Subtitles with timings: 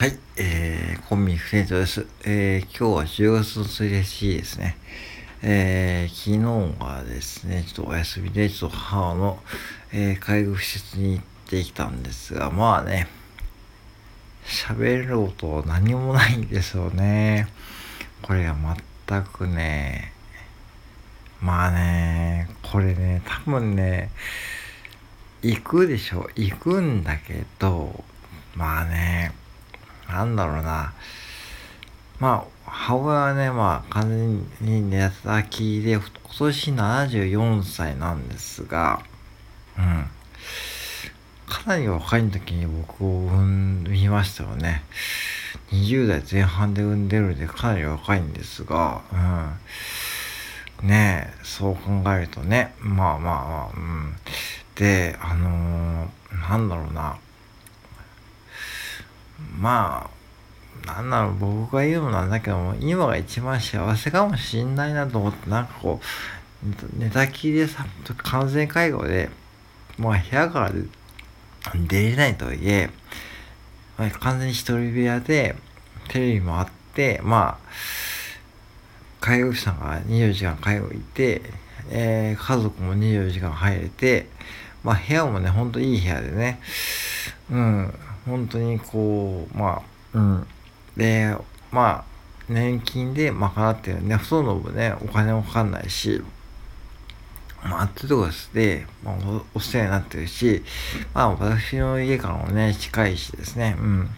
[0.00, 2.06] はい、えー、コンビフレンドです。
[2.24, 4.78] えー、今日は10月の1日ですね。
[5.42, 9.38] えー、昨日はですね、ちょっとお休みで、ちょっと母の、
[9.92, 13.08] えー、介護施設に行ってきたんですが、まあね、
[14.46, 17.48] 喋ること何もないんですよね。
[18.22, 18.56] これが
[19.06, 20.14] 全くね、
[21.42, 24.10] まあね、これね、多分ね、
[25.42, 26.26] 行くでしょ。
[26.36, 28.02] 行くんだけど、
[28.54, 29.34] まあね、
[30.10, 30.92] なんだろうな。
[32.18, 34.08] まあ、母親はね、まあ、完
[34.60, 36.02] 全に寝たきで、今
[36.38, 39.02] 年74歳なんですが、
[39.78, 40.06] うん。
[41.48, 44.82] かなり若い時に僕を産みましたよね。
[45.72, 49.02] 20代前半で産んでるんでかなり若いんですが、
[50.82, 50.88] うん。
[50.88, 54.16] ねえ、そう考えるとね、まあまあまあ、うん。
[54.74, 57.18] で、あのー、なんだろうな。
[59.58, 60.10] ま
[60.86, 67.86] あ、なんだろう、僕が言うのなんだけども、今が一番幸せかもしんないなと思って、なんかこう、寝たきりでさ、
[68.18, 69.30] 完全介護で、
[69.98, 70.72] まあ部屋から
[71.74, 72.90] 出れないとはいえ、
[73.98, 75.56] まあ、完全に一人部屋で、
[76.08, 77.68] テレビもあって、まあ、
[79.20, 81.42] 介護士さんが24時間介護いて、
[81.90, 84.26] えー、家族も24時間入れて、
[84.82, 86.60] まあ部屋もね、ほんといい部屋でね、
[87.50, 87.94] うん、
[88.30, 89.82] 本当にこう、ま
[90.14, 90.46] あ、うん。
[90.96, 91.36] で、
[91.70, 92.04] まあ、
[92.48, 96.22] 年金で賄ってるんで、ほとんどね、お金もかかんないし、
[97.62, 99.14] まあ、ってとこで、まあ
[99.54, 100.62] お、お世話になってるし、
[101.12, 104.08] まあ、私の家からもね、近いしですね、うん。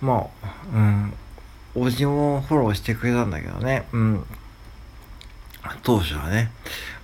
[0.00, 1.12] まあ、うん、
[1.74, 4.24] おじもフォローしてくれたんだけどね、うん。
[5.82, 6.50] 当初はね、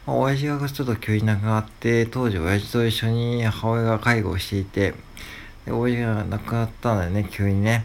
[0.06, 4.94] まあ、親父がちょっと急に亡くなって、当時親父と一緒に母親が介護をしていて、
[5.66, 7.84] で、親父が亡くなったんだよね、急にね。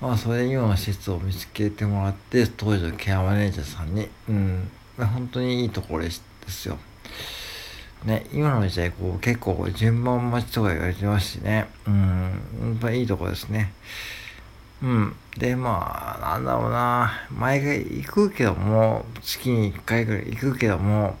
[0.00, 6.78] まあ、それような施設を見つけてもらって、当時のケアマネージャーさんに、うん、本当にいいところですよ。
[8.04, 13.72] ね、今の時代、こう、結構順番待ちとか言われてますしね、うん、本当にいいとこですね。
[14.82, 15.16] うん。
[15.36, 21.18] で、まあ、なんだろうな、毎回行くけども、月に1回ぐらい行くけども、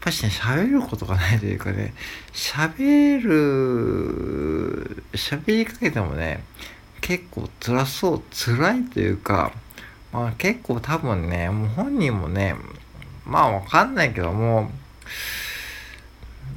[0.00, 1.94] ぱしね、喋ることがないというかね、
[2.32, 6.42] 喋る、喋りかけてもね、
[7.00, 9.52] 結構辛そう、辛いというか、
[10.12, 12.56] まあ結構多分ね、もう本人もね、
[13.24, 14.70] まあわかんないけども、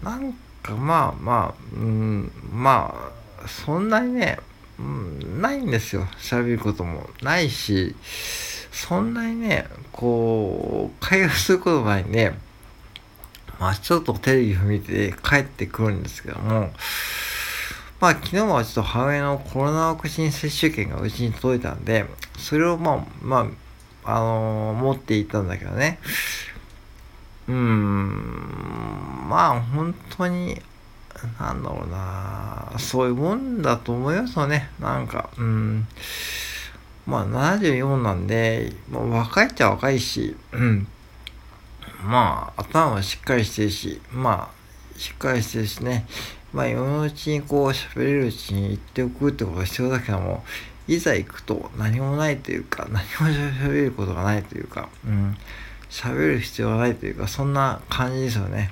[0.04, 2.94] なんかまあまあ、うん、ま
[3.44, 4.40] あ、そんなにね、
[4.80, 6.08] うん、ないんですよ。
[6.18, 7.96] 喋ることもないし、
[8.72, 12.38] そんなにね、こう、会話することないね、
[13.64, 16.70] まあ、ちょっとテレビを見て帰ってくるんですけども、
[18.02, 22.04] まあ、昨日はちょっと母親のコロナワクチン接種券がうちに届いたんで、
[22.38, 23.50] それをまあ、ま
[24.04, 25.98] あ、あのー、持っていったんだけどね。
[27.48, 30.62] うーん、まあ、本当に、
[31.40, 34.72] なんだろうな、そういうもんだと思いますよね。
[34.82, 35.88] なんか、うん。
[37.08, 40.86] まあ、74なんで、まあ、若いっちゃ若いし、うん。
[42.04, 46.06] まあ、頭はしっかりしてるし、まあ、しっかりしてるしね、
[46.52, 50.44] まあ、今のうちにこう、喋れるうちに言っておくってことが必要だけども、
[50.88, 55.38] いざ行くと何もないというか、 何も喋ることがないというか、うん、
[55.90, 58.72] 喋る必要がないというか、そんな感じですよね。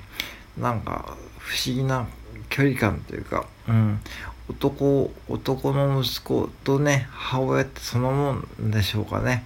[0.58, 2.06] なんか、不思議な
[2.50, 4.00] 距離感というか、うん、
[4.48, 8.32] 男、男の息子とね、母親ってそのも
[8.62, 9.44] んでしょうかね。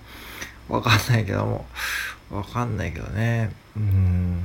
[0.69, 1.67] わかんないけども、
[2.31, 3.51] わかんないけどね。
[3.77, 4.43] うん。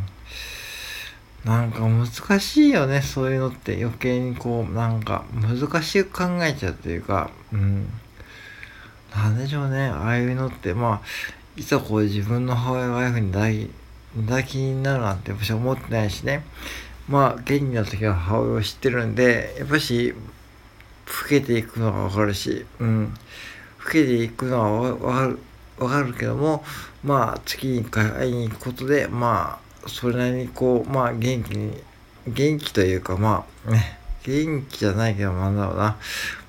[1.46, 7.90] なんか難しいよね、そういうのって余計にこう、なんか難しく考えちゃうというか、うん。
[9.16, 11.08] なんでしょうね、ああいうのって、まあ、
[11.58, 13.70] いざこう自分の母親がああいうふうに抱き、
[14.28, 16.44] 抱きになるなんて私は思ってないしね。
[17.10, 23.14] まあ、元気な時は母親を知ってるんで、やっぱし、老けていくのがわかるし、うん。
[23.84, 25.40] 老けていくのはわかる、
[25.82, 26.64] わかるけども、
[27.04, 31.82] まあ、月に1回会いに行くことで、まあ、それなりにこう、まあ、元気に、
[32.28, 35.98] 元気というか、まあ、ね、元気じゃないけど、なんだろうな。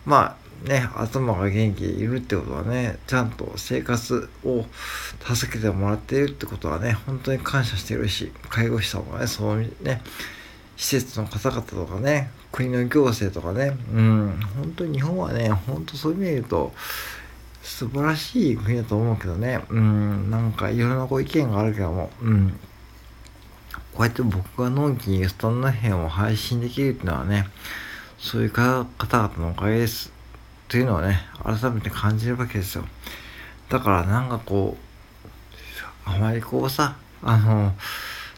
[0.05, 4.64] まあ、ね、頭が元気でいるってことはね、ちゃんと生活を
[5.34, 10.02] 助けてもらっているってことはね、本当に感謝してるし、介護士さんもね、そうね、
[10.76, 16.73] 施設の方々とかね、国の行政とかね、うん、本当に日本はね、本当そういう意味で言うと、
[17.62, 19.64] 素晴らしい国だと思うけどね。
[19.69, 22.59] うん、なんかいろんなご意見があるけども、うん。
[23.94, 27.47] こうやって僕がのんきにスタンド編を配信できるっていうのはね、
[28.19, 30.12] そういう方々のおかげです。
[30.69, 32.85] というのをね、改めて感じるわけですよ。
[33.69, 37.75] だからなんかこう、あまりこうさ、あの、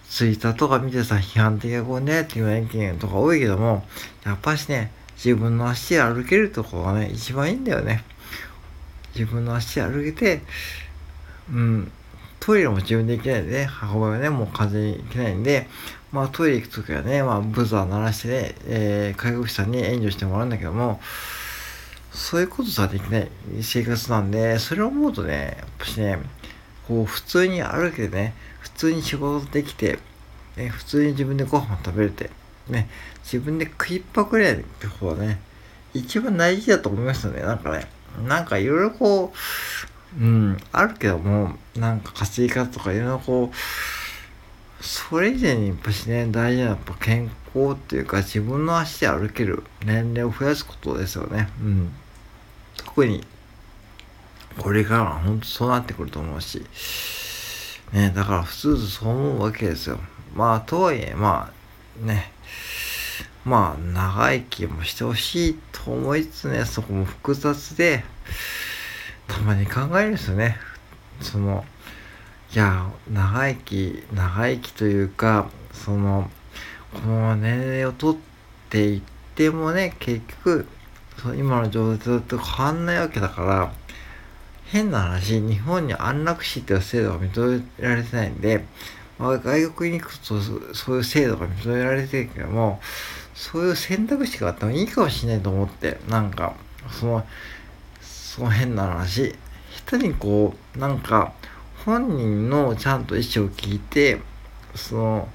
[0.08, 3.86] ツイッターとか見てさ、批判的なこうね、っていう意見とか多いけども、
[4.24, 8.04] やっぱしね、自分の足で歩けるところがね、一番いいんだよね。
[9.14, 10.42] 自分の足で歩けて、
[11.50, 11.92] うん、
[12.40, 15.66] トイレも自分で行けないんでね、母親はね、もう完全に行けないんで、
[16.12, 21.00] まあトイレ行くときはね、まあブザー鳴らしてね、えー、介護士さんに援助してもらうんだけども、
[22.12, 23.30] そういうことさできない
[23.62, 26.18] 生活なんで、それを思うとね、やっぱしね、
[26.86, 29.98] こう普通に歩けてね、普通に仕事できて、
[30.56, 32.30] ね、普通に自分でご飯食べれて、
[32.68, 32.88] ね、
[33.22, 35.40] 自分で食いっぱくれって方はね、
[35.92, 37.42] 一番大事だと思いますよね。
[37.42, 37.86] なんかね、
[38.22, 39.32] なんかいろいろこ
[40.18, 51.48] う、うん、あるけども、なんか稼ぎ方とかいろいろこう、それ以前にやっぱしね、大事なやっぱ健康っていうか自分の足で歩ける年齢を増やすことですよね。
[51.60, 51.92] うん。
[52.76, 53.26] 特に、
[54.58, 56.64] これからは本当そうなってくると思うし、
[57.92, 59.98] ね、だから普通そう思うわけですよ。
[60.34, 61.50] まあ、とはいえ、ま
[62.02, 62.32] あ、ね、
[63.44, 68.02] まあ、長生きもしてほしいと思いつつね、そこも複雑で、
[69.28, 70.56] たまに考えるんですよね。
[71.20, 71.64] その、
[72.54, 76.30] いや、長生き、長生きというか、その、
[76.94, 78.20] このまま年齢を取っ
[78.70, 79.02] ていっ
[79.34, 80.66] てもね、結局、
[81.18, 83.72] その今の状態と変わんないわけだから、
[84.66, 88.64] 変な話、日本に安楽死っていう制度が認められてないんで、
[89.18, 90.40] まあ、外国に行くと
[90.74, 92.80] そういう制度が認められてるけども、
[93.34, 96.54] そういう選択肢があってもいいかもしれないと思って、なんか、
[96.90, 97.26] その、
[98.00, 99.34] その変な話、
[99.86, 101.32] 下手にこう、なんか、
[101.84, 104.20] 本人のちゃんと意思を聞いて、
[104.74, 105.28] その、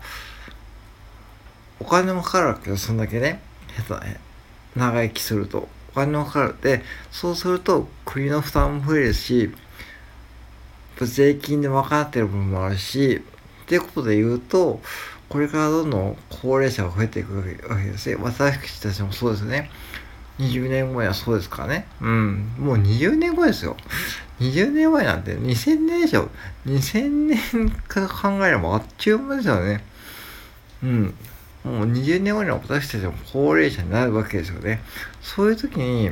[1.80, 3.42] お金もかかるわけよ、そんだけね。
[3.88, 4.20] 下手ね。
[4.76, 5.68] 長生きすると。
[5.92, 6.56] お金もかかる。
[6.62, 9.54] で、そうすると国の負担も増えるし、
[11.00, 13.22] 税金で賄ってる部分もあるし、
[13.64, 14.82] っていうことで言うと、
[15.30, 17.52] これからどんどん高齢者が増えていくわけ
[17.86, 18.16] ですね。
[18.20, 19.70] 私たちもそうですね。
[20.40, 21.88] 20年後にはそうですからね。
[22.02, 22.52] うん。
[22.58, 23.78] もう20年後ですよ。
[24.40, 26.30] 20年前なんて2000年以上、
[26.66, 29.84] 2000年から考えればあっちゅう間ですよね。
[30.82, 31.14] うん。
[31.64, 34.82] もう20年後には私たちも高齢者になるわけですよね。
[35.22, 36.12] そういう時に、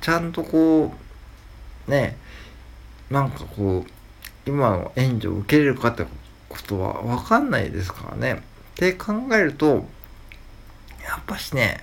[0.00, 0.94] ちゃんとこ
[1.88, 2.16] う、ね、
[3.10, 3.90] なんかこう、
[4.48, 6.06] 今の援助を受けれるかって
[6.56, 8.34] ことは分かんないですからね。
[8.34, 9.86] って考えると、
[11.04, 11.80] やっぱしね、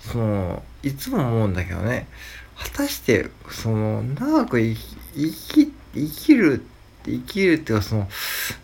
[0.00, 2.06] その、いつも思うんだけどね、
[2.56, 6.62] 果たして、その、長く生き、生きる、
[7.04, 8.08] 生きるっていうか、その、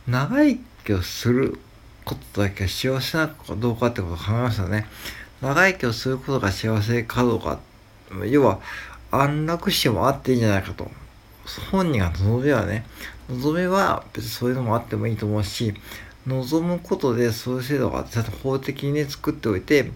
[0.06, 1.58] 長生きをする
[2.04, 4.86] ことだけが幸せなのかどうかってことを考えますよね。
[5.40, 7.60] 長生きをすることが幸せかどうか。
[8.26, 8.60] 要は、
[9.10, 10.90] 安楽死もあっていいんじゃないかと。
[11.70, 12.84] 本人が望めはね、
[13.30, 15.74] 望めは別にそういうのもあってもいいと思うし、
[16.26, 19.90] 望むことでそういう制度がちゃんと法的にね、作っておいて、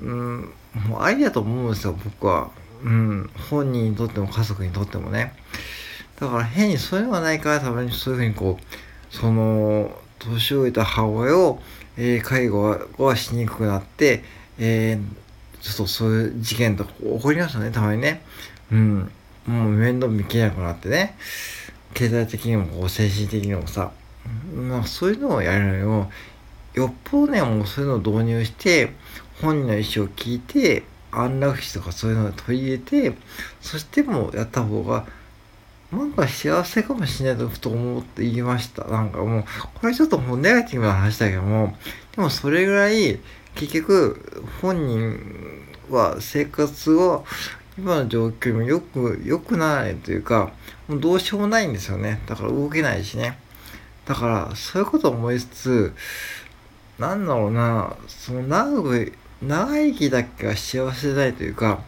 [0.00, 0.52] うん、
[0.88, 2.50] もうありだと思うんですよ、僕は。
[2.82, 5.32] うん、本人にとっても家族にとってもね。
[6.20, 11.60] だから変にそういうのがないからたまにそういうふうにこう、その、年老いた母親を、
[11.96, 14.24] えー、介護はしにくくなって、
[14.58, 18.22] えー、ちょっとそういう事件とか起こりますよね、たまにね。
[18.72, 19.10] うん。
[19.46, 21.16] もう面倒見きれなくなってね。
[21.94, 23.92] 経済的にも精神的にもさ、
[24.54, 26.10] まあそういうのをやるのよ。
[26.74, 28.92] よっぽどね、もうそういうのを導入して、
[29.40, 30.82] 本人の意思を聞いて、
[31.12, 33.16] 安楽死とかそういうのを取り入れて、
[33.60, 35.06] そしてもうやった方が、
[35.92, 38.84] なんか幸せかもしれないとふと思って言いました。
[38.84, 41.76] なんかもう、これちょっともうネガティブな話だけども、
[42.16, 43.20] でもそれぐらい、
[43.54, 45.20] 結局、本人
[45.90, 47.24] は生活を
[47.76, 50.52] 今の状況もよく、良くないというか、
[50.86, 52.20] もうどうしようもないんですよね。
[52.26, 53.38] だから動けないしね。
[54.04, 55.94] だから、そういうことを思いつつ、
[56.98, 59.12] なんだろうな、その長く、
[59.42, 61.82] 長生きだけが幸せでないというか、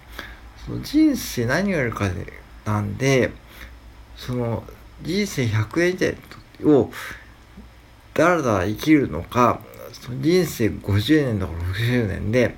[0.65, 2.33] その人生何をやるかで、
[2.65, 3.31] なんで、
[4.17, 4.65] その
[5.03, 6.17] 人生100年時
[6.63, 6.91] 代を
[8.15, 9.61] だらだら生きるのか、
[9.93, 12.57] その人生50年とか60年で、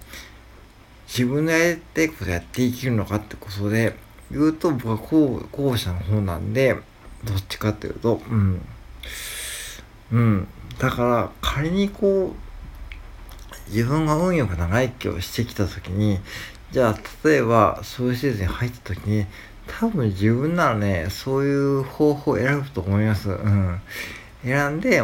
[1.08, 3.96] 自分のやりたいことやっていけるのかってことで
[4.30, 6.76] 言うと僕は後後者の方なんで
[7.24, 8.60] どっちかっていうとうん。
[10.12, 10.48] うん。
[10.78, 16.18] だから仮にこう自分が運よく長生きをしてきた時に
[16.70, 19.26] じゃあ例えばそういう施設に入った時に
[19.66, 23.30] 多分自分ならねそういう方法を選ぶと思います。
[23.30, 23.80] うん。
[24.42, 25.02] 選んで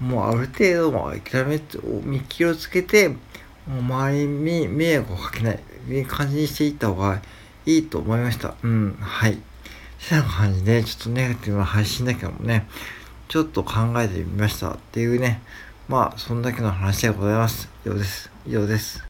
[0.00, 1.60] もうある程度も諦め
[2.04, 3.16] 見切りをつけて
[3.66, 7.20] もう周りに迷惑をかけないいい感じにしていった方が
[7.64, 8.54] いいと思いました。
[8.62, 9.38] うん、はい。
[9.98, 12.68] そんな感じで、ちょっとネガティブな配信だけどもね、
[13.28, 15.42] ちょっと考えてみましたっていうね、
[15.88, 17.68] まあ、そんだけの話でございます。
[17.84, 18.30] ようです。
[18.46, 19.04] 以上です。